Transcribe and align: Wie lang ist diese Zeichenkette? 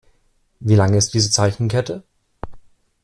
Wie 0.59 0.73
lang 0.73 0.95
ist 0.95 1.13
diese 1.13 1.29
Zeichenkette? 1.29 2.01